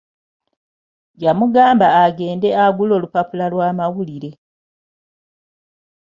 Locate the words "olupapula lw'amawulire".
2.97-4.31